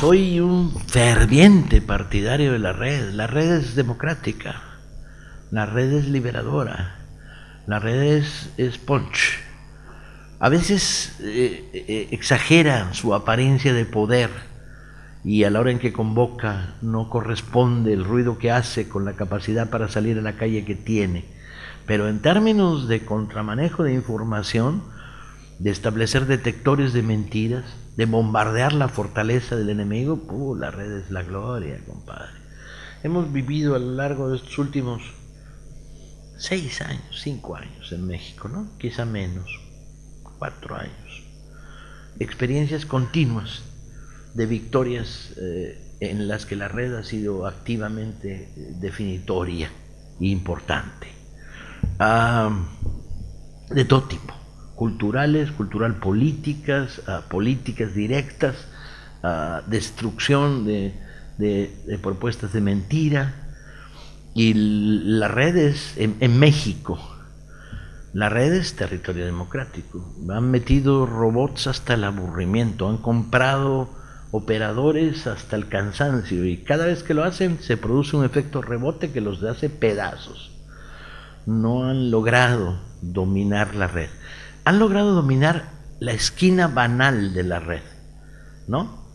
Soy 0.00 0.40
un 0.40 0.72
ferviente 0.88 1.80
partidario 1.80 2.52
de 2.52 2.58
la 2.58 2.74
red. 2.74 3.12
La 3.14 3.26
red 3.26 3.50
es 3.50 3.74
democrática. 3.76 4.60
La 5.50 5.64
red 5.64 5.90
es 5.90 6.06
liberadora. 6.06 6.98
La 7.66 7.78
red 7.78 8.02
es, 8.02 8.52
es 8.58 8.76
punch. 8.76 9.38
A 10.38 10.50
veces 10.50 11.16
eh, 11.22 11.70
eh, 11.72 12.08
exagera 12.10 12.92
su 12.92 13.14
apariencia 13.14 13.72
de 13.72 13.86
poder 13.86 14.28
y 15.24 15.44
a 15.44 15.50
la 15.50 15.60
hora 15.60 15.70
en 15.70 15.78
que 15.78 15.94
convoca 15.94 16.74
no 16.82 17.08
corresponde 17.08 17.94
el 17.94 18.04
ruido 18.04 18.36
que 18.36 18.50
hace 18.50 18.90
con 18.90 19.06
la 19.06 19.14
capacidad 19.14 19.70
para 19.70 19.88
salir 19.88 20.18
a 20.18 20.22
la 20.22 20.36
calle 20.36 20.66
que 20.66 20.74
tiene. 20.74 21.24
Pero 21.86 22.06
en 22.10 22.20
términos 22.20 22.86
de 22.86 23.06
contramanejo 23.06 23.82
de 23.82 23.94
información, 23.94 24.82
de 25.58 25.70
establecer 25.70 26.26
detectores 26.26 26.92
de 26.92 27.02
mentiras, 27.02 27.64
de 27.96 28.04
bombardear 28.04 28.74
la 28.74 28.88
fortaleza 28.88 29.56
del 29.56 29.70
enemigo, 29.70 30.54
la 30.58 30.70
red 30.70 30.98
es 30.98 31.10
la 31.10 31.22
gloria, 31.22 31.80
compadre. 31.86 32.38
Hemos 33.02 33.32
vivido 33.32 33.74
a 33.74 33.78
lo 33.78 33.92
largo 33.92 34.30
de 34.30 34.36
estos 34.36 34.58
últimos 34.58 35.02
seis 36.36 36.82
años, 36.82 37.20
cinco 37.22 37.56
años 37.56 37.90
en 37.92 38.06
México, 38.06 38.48
¿no? 38.48 38.68
Quizá 38.78 39.06
menos, 39.06 39.48
cuatro 40.38 40.76
años. 40.76 41.24
Experiencias 42.18 42.84
continuas 42.84 43.62
de 44.34 44.44
victorias 44.44 45.32
eh, 45.38 45.96
en 46.00 46.28
las 46.28 46.44
que 46.44 46.56
la 46.56 46.68
red 46.68 46.94
ha 46.94 47.02
sido 47.02 47.46
activamente 47.46 48.50
eh, 48.56 48.74
definitoria 48.78 49.70
e 50.20 50.26
importante. 50.26 51.08
Ah, 51.98 52.50
de 53.70 53.84
todo 53.84 54.02
tipo 54.02 54.45
culturales, 54.76 55.50
cultural 55.50 55.96
políticas, 55.96 57.02
políticas 57.28 57.94
directas, 57.94 58.54
destrucción 59.66 60.64
de, 60.64 60.94
propuestas 62.02 62.52
de 62.52 62.60
mentira. 62.60 63.34
Y 64.34 64.52
las 64.54 65.30
redes 65.30 65.94
en, 65.96 66.16
en 66.20 66.38
México, 66.38 67.00
la 68.12 68.28
red 68.28 68.52
es 68.52 68.76
territorio 68.76 69.24
democrático. 69.24 70.14
Han 70.28 70.50
metido 70.50 71.06
robots 71.06 71.66
hasta 71.66 71.94
el 71.94 72.04
aburrimiento, 72.04 72.88
han 72.88 72.98
comprado 72.98 73.88
operadores 74.32 75.26
hasta 75.26 75.56
el 75.56 75.68
cansancio 75.68 76.44
y 76.44 76.58
cada 76.58 76.84
vez 76.84 77.02
que 77.02 77.14
lo 77.14 77.24
hacen 77.24 77.58
se 77.60 77.78
produce 77.78 78.16
un 78.16 78.24
efecto 78.26 78.60
rebote 78.60 79.10
que 79.10 79.22
los 79.22 79.42
hace 79.42 79.70
pedazos. 79.70 80.50
No 81.46 81.88
han 81.88 82.10
logrado 82.10 82.78
dominar 83.00 83.74
la 83.74 83.86
red 83.86 84.10
han 84.66 84.80
logrado 84.80 85.14
dominar 85.14 85.70
la 86.00 86.10
esquina 86.10 86.66
banal 86.66 87.32
de 87.32 87.44
la 87.44 87.60
red, 87.60 87.84
¿no? 88.66 89.06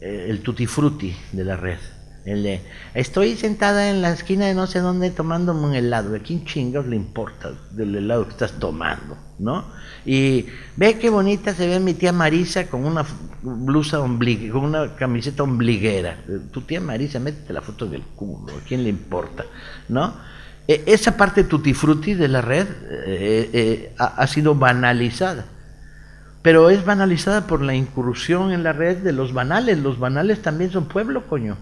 Eh, 0.00 0.26
el 0.28 0.40
tutti 0.40 0.66
frutti 0.66 1.14
de 1.30 1.44
la 1.44 1.54
red. 1.54 1.78
El 2.24 2.42
de, 2.42 2.60
estoy 2.94 3.36
sentada 3.36 3.90
en 3.90 4.02
la 4.02 4.10
esquina 4.10 4.46
de 4.46 4.54
no 4.54 4.66
sé 4.66 4.80
dónde 4.80 5.12
tomándome 5.12 5.66
un 5.66 5.74
helado. 5.76 6.16
¿A 6.16 6.18
quién 6.18 6.42
le 6.88 6.96
importa 6.96 7.52
del 7.70 7.94
helado 7.94 8.24
que 8.24 8.32
estás 8.32 8.58
tomando? 8.58 9.16
¿No? 9.38 9.66
Y 10.04 10.46
ve 10.74 10.98
qué 10.98 11.10
bonita 11.10 11.54
se 11.54 11.68
ve 11.68 11.78
mi 11.78 11.94
tía 11.94 12.12
Marisa 12.12 12.66
con 12.66 12.84
una 12.84 13.06
blusa 13.42 13.98
con 13.98 14.64
una 14.64 14.96
camiseta 14.96 15.44
ombliguera. 15.44 16.24
Tu 16.50 16.62
tía 16.62 16.80
Marisa, 16.80 17.20
métete 17.20 17.52
la 17.52 17.62
foto 17.62 17.86
del 17.86 18.02
culo, 18.02 18.52
¿a 18.52 18.66
quién 18.66 18.82
le 18.82 18.88
importa? 18.88 19.44
¿No? 19.88 20.12
E, 20.70 20.84
esa 20.86 21.16
parte 21.16 21.42
tutti 21.42 21.74
frutti 21.74 22.14
de 22.14 22.28
la 22.28 22.40
red 22.40 22.68
eh, 23.04 23.50
eh, 23.52 23.94
ha, 23.98 24.24
sido 24.28 24.54
banalizada, 24.54 25.46
pero 26.42 26.70
es 26.70 26.84
banalizada 26.84 27.48
por 27.48 27.60
la 27.60 27.74
incursión 27.74 28.52
en 28.52 28.62
la 28.62 28.72
red 28.72 28.98
de 28.98 29.12
los 29.12 29.32
banales. 29.32 29.80
Los 29.80 29.98
banales 29.98 30.42
también 30.42 30.70
son 30.70 30.84
pueblo, 30.86 31.26
coño, 31.26 31.56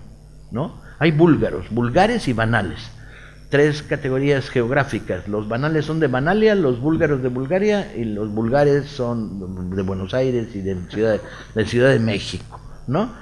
¿no? 0.51 0.83
Hay 0.99 1.13
búlgaros, 1.13 1.71
vulgares 1.71 2.29
y 2.29 2.35
banales. 2.35 2.91
Tres 3.49 3.83
categorías 3.83 4.51
geográficas. 4.51 5.27
Los 5.27 5.49
banales 5.49 5.87
son 5.87 6.01
de 6.01 6.09
Banalia, 6.09 6.55
los 6.55 6.79
búlgaros 6.79 7.23
de 7.23 7.31
Bulgaria 7.31 7.91
y 7.97 8.05
los 8.05 8.29
vulgares 8.29 8.91
son 8.91 9.75
de 9.75 9.83
Buenos 9.85 10.13
Aires 10.13 10.49
y 10.55 10.61
de 10.61 10.77
Ciudad 10.91 11.19
de, 11.55 11.65
Ciudad 11.65 11.93
de 11.93 11.99
México, 11.99 12.61
¿no? 12.87 13.15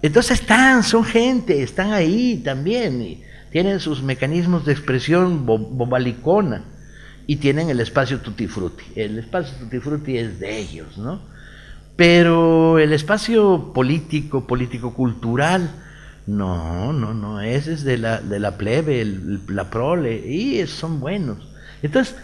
Entonces 0.00 0.40
están, 0.40 0.82
son 0.82 1.04
gente, 1.04 1.62
están 1.62 1.92
ahí 1.92 2.40
también 2.42 3.02
tienen 3.56 3.80
sus 3.80 4.02
mecanismos 4.02 4.66
de 4.66 4.72
expresión 4.72 5.46
bobalicona 5.46 6.64
y 7.26 7.36
tienen 7.36 7.70
el 7.70 7.80
espacio 7.80 8.20
tutti 8.20 8.46
frutti. 8.48 8.84
El 8.94 9.18
espacio 9.18 9.56
tutti 9.58 9.80
frutti 9.80 10.18
es 10.18 10.38
de 10.38 10.58
ellos, 10.58 10.98
¿no? 10.98 11.22
Pero 11.96 12.78
el 12.78 12.92
espacio 12.92 13.72
político, 13.72 14.46
político-cultural, 14.46 15.70
no, 16.26 16.92
no, 16.92 17.14
no, 17.14 17.40
ese 17.40 17.72
es 17.72 17.82
de 17.82 17.96
la, 17.96 18.20
de 18.20 18.40
la 18.40 18.58
plebe, 18.58 19.02
la 19.48 19.70
prole, 19.70 20.16
y 20.28 20.66
son 20.66 21.00
buenos. 21.00 21.38
Entonces, 21.80 22.14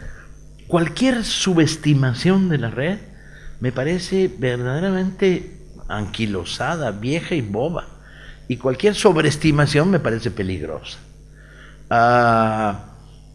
cualquier 0.68 1.24
subestimación 1.24 2.50
de 2.50 2.58
la 2.58 2.68
red 2.68 2.98
me 3.58 3.72
parece 3.72 4.30
verdaderamente 4.38 5.62
anquilosada, 5.88 6.90
vieja 6.90 7.34
y 7.34 7.40
boba. 7.40 7.86
Y 8.48 8.58
cualquier 8.58 8.94
sobreestimación 8.94 9.90
me 9.90 9.98
parece 9.98 10.30
peligrosa. 10.30 10.98
Ah, 11.94 12.86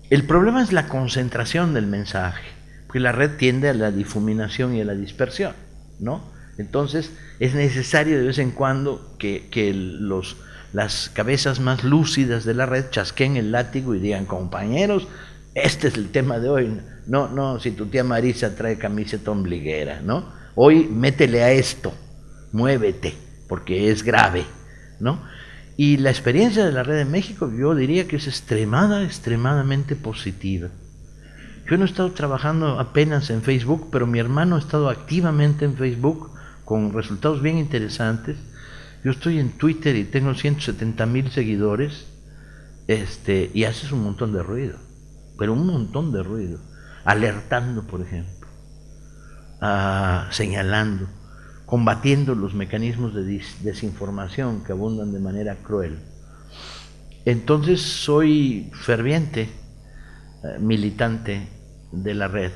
el 0.10 0.26
problema 0.26 0.64
es 0.64 0.74
la 0.74 0.88
concentración 0.88 1.76
del 1.76 1.86
mensaje, 1.86 2.44
porque 2.88 3.00
la 3.00 3.12
red 3.12 3.38
tiende 3.38 3.70
a 3.70 3.74
la 3.76 3.92
difuminación 3.92 4.74
y 4.74 4.82
a 4.82 4.86
la 4.86 4.96
dispersión, 4.96 5.54
¿no? 6.00 6.24
Entonces 6.58 7.12
es 7.40 7.54
necesario 7.54 8.18
de 8.18 8.26
vez 8.26 8.40
en 8.40 8.50
cuando 8.50 9.16
que, 9.20 9.76
los, 9.76 10.38
las 10.74 11.10
cabezas 11.10 11.60
más 11.60 11.84
lúcidas 11.84 12.46
de 12.46 12.56
la 12.56 12.66
red 12.66 12.86
chasquen 12.90 13.38
el 13.38 13.52
látigo 13.52 13.94
y 13.94 14.00
digan, 14.00 14.26
compañeros, 14.26 15.08
este 15.54 15.90
es 15.90 15.94
el 15.94 16.10
tema 16.10 16.40
de 16.40 16.50
hoy. 16.50 16.82
No, 17.06 17.28
no, 17.28 17.60
si 17.60 17.70
tu 17.70 17.86
tía 17.86 18.04
Marisa 18.04 18.56
trae 18.56 18.80
camiseta 18.80 19.30
ombliguera, 19.30 20.02
¿no? 20.02 20.34
Hoy 20.56 20.88
métele 20.88 21.44
a 21.44 21.52
esto, 21.52 21.94
muévete, 22.54 23.14
porque 23.48 23.92
es 23.92 24.02
grave, 24.02 24.48
¿no? 25.00 25.22
Y 25.78 25.98
la 25.98 26.10
experiencia 26.10 26.66
de 26.66 26.72
la 26.72 26.82
red 26.82 26.98
de 26.98 27.06
México 27.06 27.52
yo 27.56 27.76
diría 27.76 28.08
que 28.08 28.16
es 28.16 28.28
extremada, 28.28 29.04
extremadamente 29.04 29.96
positiva. 29.96 30.70
Yo 31.70 31.78
no 31.78 31.86
he 31.86 31.88
estado 31.88 32.12
trabajando 32.14 32.80
apenas 32.80 33.30
en 33.30 33.44
Facebook, 33.44 33.90
pero 33.92 34.08
mi 34.08 34.18
hermano 34.18 34.56
ha 34.56 34.60
estado 34.60 34.90
activamente 34.90 35.66
en 35.66 35.76
Facebook 35.76 36.32
con 36.66 36.94
resultados 36.94 37.44
bien 37.44 37.60
interesantes. 37.60 38.38
Yo 39.04 39.12
estoy 39.12 39.38
en 39.38 39.52
Twitter 39.52 39.96
y 39.96 40.06
tengo 40.06 40.34
170 40.34 41.06
mil 41.06 41.30
seguidores 41.30 42.08
este, 42.88 43.52
y 43.54 43.66
haces 43.66 43.92
un 43.92 44.04
montón 44.04 44.34
de 44.34 44.42
ruido, 44.42 44.80
pero 45.38 45.54
un 45.54 45.68
montón 45.68 46.12
de 46.12 46.24
ruido, 46.24 46.60
alertando, 47.06 47.86
por 47.86 48.02
ejemplo, 48.02 48.48
ah, 49.62 50.28
señalando 50.32 51.08
combatiendo 51.68 52.34
los 52.34 52.54
mecanismos 52.54 53.14
de 53.14 53.44
desinformación 53.62 54.64
que 54.64 54.72
abundan 54.72 55.12
de 55.12 55.20
manera 55.20 55.58
cruel. 55.58 56.00
Entonces 57.26 57.82
soy 57.82 58.72
ferviente 58.74 59.50
eh, 60.44 60.60
militante 60.60 61.46
de 61.92 62.14
la 62.14 62.30
red, 62.30 62.52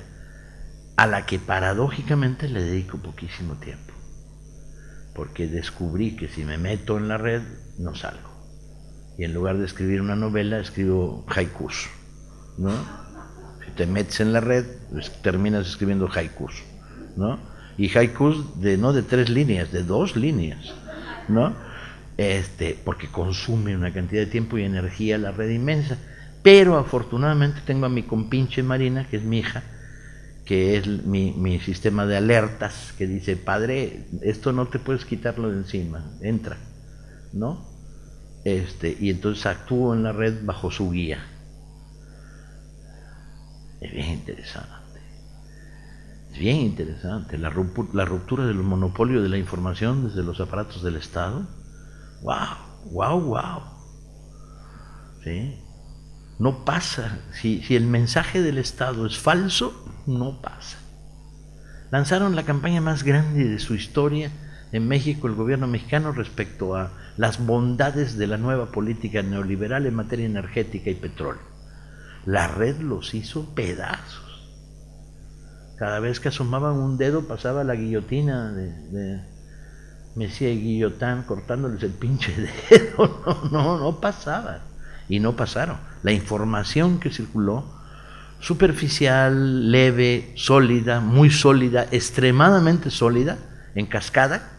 a 0.95 1.07
la 1.07 1.25
que 1.25 1.39
paradójicamente 1.39 2.47
le 2.47 2.63
dedico 2.63 2.99
poquísimo 2.99 3.55
tiempo, 3.55 3.93
porque 5.13 5.47
descubrí 5.47 6.15
que 6.15 6.29
si 6.29 6.45
me 6.45 6.57
meto 6.57 6.97
en 6.97 7.09
la 7.09 7.17
red 7.17 7.41
no 7.79 7.95
salgo. 7.95 8.31
Y 9.17 9.25
en 9.25 9.33
lugar 9.33 9.57
de 9.57 9.65
escribir 9.65 9.99
una 9.99 10.15
novela, 10.15 10.57
escribo 10.57 11.25
haikus. 11.27 11.89
¿no? 12.57 12.71
Si 13.65 13.71
te 13.75 13.85
metes 13.87 14.21
en 14.21 14.31
la 14.31 14.39
red, 14.39 14.65
pues 14.89 15.11
terminas 15.21 15.67
escribiendo 15.67 16.07
haikus. 16.07 16.63
¿no? 17.17 17.50
Y 17.81 17.89
haikus 17.97 18.61
de 18.61 18.77
no 18.77 18.93
de 18.93 19.01
tres 19.01 19.27
líneas, 19.27 19.71
de 19.71 19.81
dos 19.81 20.15
líneas, 20.15 20.71
¿no? 21.27 21.55
Este, 22.15 22.77
porque 22.85 23.07
consume 23.07 23.75
una 23.75 23.91
cantidad 23.91 24.21
de 24.21 24.27
tiempo 24.27 24.59
y 24.59 24.63
energía 24.63 25.17
la 25.17 25.31
red 25.31 25.49
inmensa. 25.49 25.97
Pero 26.43 26.77
afortunadamente 26.77 27.61
tengo 27.65 27.87
a 27.87 27.89
mi 27.89 28.03
compinche 28.03 28.61
Marina, 28.61 29.07
que 29.09 29.17
es 29.17 29.23
mi 29.23 29.39
hija, 29.39 29.63
que 30.45 30.77
es 30.77 30.85
mi, 30.85 31.31
mi, 31.31 31.59
sistema 31.59 32.05
de 32.05 32.17
alertas, 32.17 32.93
que 32.99 33.07
dice, 33.07 33.35
padre, 33.35 34.05
esto 34.21 34.51
no 34.51 34.67
te 34.67 34.77
puedes 34.77 35.03
quitarlo 35.03 35.49
de 35.49 35.57
encima, 35.57 36.05
entra, 36.21 36.57
¿no? 37.33 37.65
Este, 38.45 38.95
y 38.99 39.09
entonces 39.09 39.47
actúo 39.47 39.95
en 39.95 40.03
la 40.03 40.11
red 40.11 40.45
bajo 40.45 40.69
su 40.69 40.91
guía. 40.91 41.25
Es 43.79 43.91
bien 43.91 44.09
interesante. 44.11 44.80
Es 46.31 46.39
bien 46.39 46.57
interesante. 46.57 47.37
La, 47.37 47.49
ruptura 47.49 48.45
del 48.45 48.57
monopolio 48.57 49.21
de 49.21 49.29
la 49.29 49.37
información 49.37 50.07
desde 50.07 50.23
los 50.23 50.39
aparatos 50.39 50.83
del 50.83 50.95
Estado. 50.95 51.45
¡Wow! 52.23 52.91
¡Wow! 52.91 53.21
¡Wow! 53.21 53.61
¿Sí? 55.23 55.55
No 56.39 56.63
pasa. 56.63 57.19
Si, 57.33 57.61
si 57.63 57.75
el 57.75 57.85
mensaje 57.85 58.41
del 58.41 58.57
Estado 58.57 59.05
es 59.05 59.17
falso, 59.17 59.85
no 60.07 60.41
pasa. 60.41 60.77
Lanzaron 61.91 62.35
la 62.35 62.43
campaña 62.43 62.79
más 62.79 63.03
grande 63.03 63.43
de 63.43 63.59
su 63.59 63.75
historia 63.75 64.31
en 64.71 64.87
México 64.87 65.27
el 65.27 65.35
gobierno 65.35 65.67
mexicano 65.67 66.13
respecto 66.13 66.75
a 66.75 66.93
las 67.17 67.45
bondades 67.45 68.17
de 68.17 68.27
la 68.27 68.37
nueva 68.37 68.71
política 68.71 69.21
neoliberal 69.21 69.85
en 69.85 69.95
materia 69.95 70.25
energética 70.25 70.89
y 70.89 70.95
petróleo. 70.95 71.41
La 72.25 72.47
red 72.47 72.79
los 72.79 73.13
hizo 73.13 73.53
pedazos. 73.53 74.30
Cada 75.81 75.99
vez 75.99 76.19
que 76.19 76.27
asomaban 76.27 76.73
un 76.73 76.99
dedo 76.99 77.27
pasaba 77.27 77.63
la 77.63 77.73
guillotina 77.73 78.51
de, 78.51 78.71
de 78.91 79.25
Mesía 80.13 80.49
Guillotán 80.49 81.23
cortándoles 81.23 81.81
el 81.81 81.89
pinche 81.89 82.35
dedo. 82.69 83.23
No, 83.25 83.49
no, 83.49 83.79
no 83.79 83.99
pasaba. 83.99 84.59
Y 85.09 85.19
no 85.19 85.35
pasaron. 85.35 85.77
La 86.03 86.11
información 86.11 86.99
que 86.99 87.09
circuló, 87.09 87.65
superficial, 88.39 89.71
leve, 89.71 90.33
sólida, 90.35 90.99
muy 90.99 91.31
sólida, 91.31 91.87
extremadamente 91.89 92.91
sólida, 92.91 93.39
en 93.73 93.87
cascada, 93.87 94.51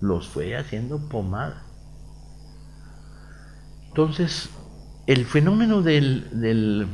los 0.00 0.28
fue 0.28 0.56
haciendo 0.56 1.08
pomada. 1.08 1.64
Entonces, 3.88 4.50
el 5.08 5.26
fenómeno 5.26 5.82
de 5.82 6.86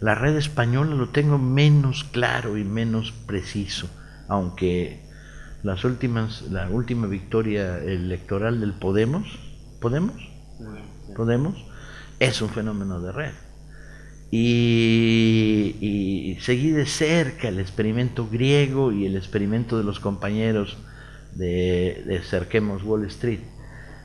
la 0.00 0.14
red 0.14 0.36
española 0.36 0.94
lo 0.94 1.10
tengo 1.10 1.38
menos 1.38 2.04
claro 2.04 2.56
y 2.56 2.64
menos 2.64 3.12
preciso, 3.12 3.88
aunque 4.28 5.00
las 5.62 5.84
últimas, 5.84 6.42
la 6.50 6.68
última 6.70 7.06
victoria 7.06 7.78
electoral 7.78 8.60
del 8.60 8.72
Podemos, 8.72 9.38
¿Podemos? 9.80 10.16
Podemos, 11.16 11.64
es 12.18 12.40
un 12.42 12.50
fenómeno 12.50 13.00
de 13.00 13.12
red. 13.12 13.32
Y, 14.30 15.76
y, 15.80 16.40
seguí 16.40 16.70
de 16.70 16.86
cerca 16.86 17.48
el 17.48 17.58
experimento 17.58 18.28
griego 18.30 18.92
y 18.92 19.06
el 19.06 19.16
experimento 19.16 19.76
de 19.76 19.84
los 19.84 19.98
compañeros 19.98 20.78
de, 21.34 22.20
Cerquemos 22.24 22.84
Wall 22.84 23.06
Street. 23.06 23.40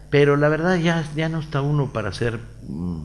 Pero 0.09 0.35
la 0.35 0.49
verdad 0.49 0.77
ya, 0.77 1.07
ya 1.15 1.29
no 1.29 1.39
está 1.39 1.61
uno 1.61 1.93
para 1.93 2.11
ser 2.11 2.39
mm, 2.67 3.03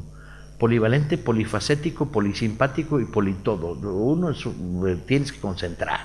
polivalente, 0.61 1.17
polifacético, 1.17 2.13
polisimpático 2.13 3.01
y 3.01 3.07
politodo. 3.07 3.73
Uno 3.73 4.31
es, 4.31 4.45
tienes 5.07 5.33
que 5.33 5.41
concentrar 5.41 6.01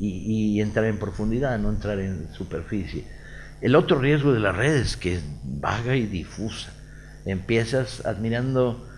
y, 0.00 0.60
entrar 0.60 0.86
en 0.86 0.98
profundidad, 0.98 1.56
no 1.60 1.70
entrar 1.70 2.00
en 2.00 2.34
superficie. 2.34 3.06
El 3.60 3.76
otro 3.76 4.00
riesgo 4.00 4.32
de 4.32 4.40
las 4.40 4.56
redes 4.56 4.88
es 4.88 4.96
que 4.96 5.14
es 5.14 5.22
vaga 5.44 5.94
y 5.94 6.06
difusa. 6.06 6.72
Empiezas 7.24 8.04
admirando 8.04 8.88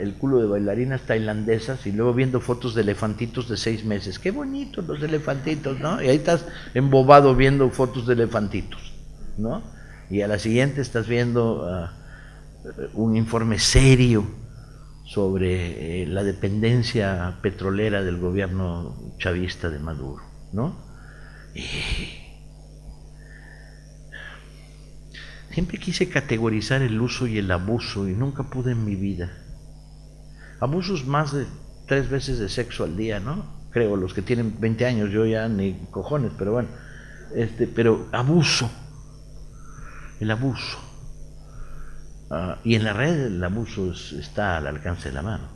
el 0.00 0.14
culo 0.14 0.40
de 0.40 0.46
bailarinas 0.46 1.02
tailandesas 1.02 1.86
y 1.86 1.92
luego 1.92 2.14
viendo 2.14 2.40
fotos 2.40 2.74
de 2.74 2.80
elefantitos 2.80 3.50
de 3.50 3.58
seis 3.58 3.84
meses. 3.84 4.18
Qué 4.18 4.30
bonitos 4.30 4.86
los 4.86 5.02
elefantitos, 5.02 5.78
¿no? 5.78 6.02
Y 6.02 6.08
ahí 6.08 6.16
estás 6.16 6.46
embobado 6.72 7.36
viendo 7.36 7.68
fotos 7.68 8.06
de 8.06 8.14
elefantitos, 8.14 8.94
¿no? 9.36 9.62
Y 10.08 10.22
a 10.22 10.28
la 10.28 10.38
siguiente 10.38 10.80
estás 10.80 11.06
viendo 11.06 11.68
ah, 11.68 11.92
un 12.94 13.16
informe 13.16 13.58
serio 13.58 14.24
sobre 15.04 16.02
eh, 16.02 16.06
la 16.06 16.24
dependencia 16.24 17.38
petrolera 17.42 18.02
del 18.02 18.18
gobierno 18.18 19.14
chavista 19.18 19.70
de 19.70 19.78
Maduro, 19.78 20.22
¿no? 20.52 20.76
Siempre 25.50 25.78
quise 25.78 26.08
categorizar 26.08 26.82
el 26.82 27.00
uso 27.00 27.26
y 27.26 27.38
el 27.38 27.50
abuso 27.50 28.08
y 28.08 28.12
nunca 28.12 28.42
pude 28.42 28.72
en 28.72 28.84
mi 28.84 28.94
vida 28.94 29.30
abusos 30.60 31.06
más 31.06 31.32
de 31.32 31.46
tres 31.86 32.08
veces 32.10 32.38
de 32.38 32.48
sexo 32.48 32.84
al 32.84 32.96
día, 32.96 33.20
¿no? 33.20 33.44
Creo, 33.70 33.96
los 33.96 34.14
que 34.14 34.22
tienen 34.22 34.58
20 34.58 34.86
años, 34.86 35.10
yo 35.10 35.26
ya 35.26 35.48
ni 35.48 35.74
cojones, 35.90 36.32
pero 36.38 36.52
bueno, 36.52 36.68
este, 37.34 37.66
pero 37.66 38.08
abuso, 38.12 38.70
el 40.20 40.30
abuso. 40.30 40.85
Ah, 42.30 42.58
y 42.64 42.74
en 42.74 42.84
la 42.84 42.92
red 42.92 43.26
el 43.26 43.44
abuso 43.44 43.92
está 43.92 44.56
al 44.56 44.66
alcance 44.66 45.10
de 45.10 45.14
la 45.14 45.22
mano. 45.22 45.48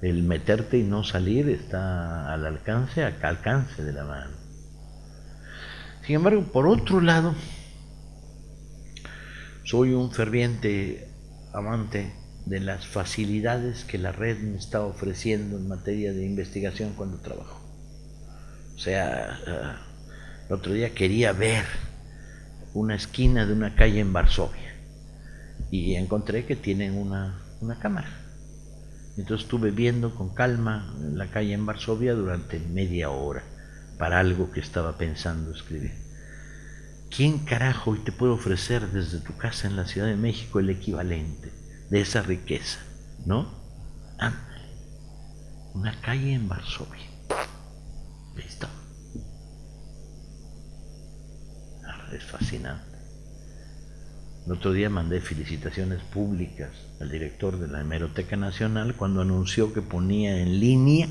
El 0.00 0.22
meterte 0.22 0.78
y 0.78 0.84
no 0.84 1.04
salir 1.04 1.48
está 1.48 2.32
al 2.32 2.46
alcance, 2.46 3.04
al 3.04 3.16
alcance 3.22 3.82
de 3.84 3.92
la 3.92 4.04
mano. 4.04 4.36
Sin 6.06 6.16
embargo, 6.16 6.42
por 6.44 6.66
otro 6.66 7.00
lado, 7.00 7.34
soy 9.64 9.92
un 9.92 10.10
ferviente 10.10 11.12
amante 11.52 12.14
de 12.46 12.60
las 12.60 12.86
facilidades 12.86 13.84
que 13.84 13.98
la 13.98 14.12
red 14.12 14.38
me 14.38 14.56
está 14.56 14.80
ofreciendo 14.82 15.58
en 15.58 15.68
materia 15.68 16.14
de 16.14 16.24
investigación 16.24 16.94
cuando 16.94 17.18
trabajo. 17.18 17.60
O 18.74 18.78
sea, 18.78 19.38
eh, 19.46 19.72
el 20.46 20.54
otro 20.54 20.72
día 20.72 20.94
quería 20.94 21.32
ver 21.32 21.66
una 22.72 22.94
esquina 22.94 23.44
de 23.44 23.52
una 23.52 23.74
calle 23.74 24.00
en 24.00 24.12
Varsovia 24.14 24.77
y 25.70 25.94
encontré 25.94 26.44
que 26.46 26.56
tienen 26.56 26.94
una, 26.94 27.42
una 27.60 27.78
cámara. 27.78 28.08
Entonces 29.16 29.44
estuve 29.44 29.70
viendo 29.70 30.14
con 30.14 30.34
calma 30.34 30.94
la 31.12 31.30
calle 31.30 31.52
en 31.52 31.66
Varsovia 31.66 32.14
durante 32.14 32.58
media 32.58 33.10
hora 33.10 33.42
para 33.98 34.20
algo 34.20 34.50
que 34.50 34.60
estaba 34.60 34.96
pensando 34.96 35.50
escribir. 35.50 35.92
¿Quién 37.14 37.38
carajo 37.38 37.96
te 38.04 38.12
puede 38.12 38.32
ofrecer 38.32 38.88
desde 38.88 39.18
tu 39.18 39.36
casa 39.36 39.66
en 39.66 39.76
la 39.76 39.86
Ciudad 39.86 40.06
de 40.06 40.16
México 40.16 40.60
el 40.60 40.70
equivalente? 40.70 41.58
de 41.90 42.00
esa 42.00 42.22
riqueza, 42.22 42.80
¿no? 43.24 43.48
Ándale. 44.18 44.68
Una 45.74 46.00
calle 46.00 46.34
en 46.34 46.48
Varsovia. 46.48 47.06
Listo. 48.36 48.68
Ah, 51.86 52.08
es 52.12 52.24
fascinante. 52.24 52.87
El 54.48 54.52
otro 54.52 54.72
día 54.72 54.88
mandé 54.88 55.20
felicitaciones 55.20 56.00
públicas 56.04 56.70
al 57.02 57.10
director 57.10 57.58
de 57.58 57.68
la 57.68 57.82
Hemeroteca 57.82 58.34
Nacional 58.34 58.94
cuando 58.94 59.20
anunció 59.20 59.74
que 59.74 59.82
ponía 59.82 60.40
en 60.40 60.58
línea 60.58 61.06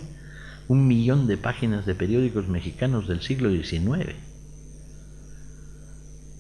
un 0.68 0.88
millón 0.88 1.28
de 1.28 1.38
páginas 1.38 1.86
de 1.86 1.94
periódicos 1.94 2.48
mexicanos 2.48 3.08
del 3.08 3.22
siglo 3.22 3.52
XIX. 3.52 4.16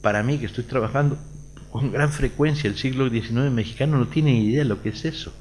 Para 0.02 0.24
mí, 0.24 0.40
que 0.40 0.48
estoy 0.48 0.64
trabajando 0.64 1.20
con 1.70 1.92
gran 1.92 2.12
frecuencia 2.12 2.68
el 2.68 2.78
siglo 2.78 3.12
XIX 3.12 3.52
mexicano 3.52 4.00
no 4.00 4.08
tiene 4.08 4.42
idea 4.42 4.64
de 4.64 4.70
lo 4.70 4.82
que 4.82 4.90
es 4.90 5.06
eso. 5.06 5.32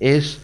Es 0.00 0.40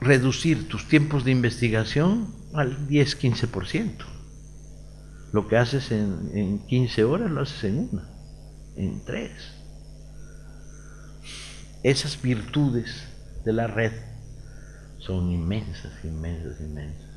reducir 0.00 0.68
tus 0.68 0.88
tiempos 0.88 1.26
de 1.26 1.32
investigación 1.32 2.34
al 2.54 2.88
10-15%. 2.88 4.06
Lo 5.34 5.48
que 5.48 5.58
haces 5.58 5.90
en, 5.90 6.30
en 6.32 6.66
15 6.66 7.04
horas 7.04 7.30
lo 7.30 7.42
haces 7.42 7.64
en 7.64 7.90
una, 7.92 8.19
en 8.76 9.04
tres. 9.04 9.32
Esas 11.82 12.20
virtudes 12.20 13.04
de 13.44 13.52
la 13.52 13.66
red 13.66 13.92
son 14.98 15.30
inmensas, 15.30 15.92
inmensas, 16.04 16.60
inmensas. 16.60 17.09